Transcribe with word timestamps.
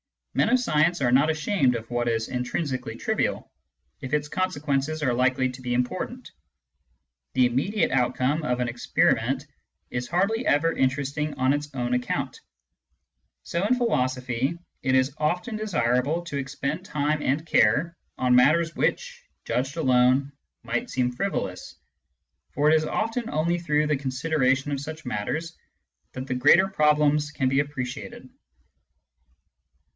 Men 0.33 0.49
of 0.49 0.59
science 0.59 0.99
are 1.01 1.11
not 1.11 1.29
ashamed 1.29 1.75
of 1.75 1.87
what 1.91 2.07
is 2.07 2.27
intrinsically 2.29 2.95
trivial, 2.95 3.51
if 3.99 4.13
its 4.13 4.29
consequences 4.29 5.03
are 5.03 5.13
likely 5.13 5.49
to 5.49 5.61
be 5.61 5.75
important; 5.75 6.31
the 7.33 7.45
immediate 7.45 7.91
outcome 7.91 8.41
of 8.41 8.59
an 8.61 8.67
experiment 8.69 9.45
is 9.91 10.07
hardly 10.07 10.47
ever 10.47 10.71
interesting 10.71 11.35
on 11.35 11.53
its 11.53 11.69
own 11.75 11.93
account. 11.93 12.39
So 13.43 13.63
in 13.67 13.75
philosophy, 13.75 14.57
it 14.81 14.95
is 14.95 15.13
often 15.19 15.55
desirable 15.57 16.23
to 16.23 16.37
expend 16.37 16.83
time 16.85 17.21
and 17.21 17.45
care 17.45 17.95
on 18.17 18.33
matters 18.33 18.73
which, 18.75 19.21
judged 19.45 19.75
alone, 19.77 20.23
Digitized 20.23 20.23
by 20.23 20.23
Google 20.23 20.23
ON 20.23 20.23
THE 20.23 20.31
NOTION 20.31 20.31
OF 20.31 20.31
CAUSE 20.31 20.65
241 20.65 20.81
might 20.81 20.89
seem 20.89 21.11
frivolous, 21.11 21.75
for 22.53 22.69
it 22.71 22.75
is 22.75 22.85
often 22.85 23.29
only 23.29 23.59
through 23.59 23.85
the 23.85 23.97
consideration 23.97 24.71
of 24.71 24.79
such 24.79 25.05
matters 25.05 25.55
that 26.13 26.25
the 26.25 26.33
greater 26.35 26.69
problems 26.69 27.31
can 27.31 27.49
be 27.49 27.59
approached. 27.59 27.99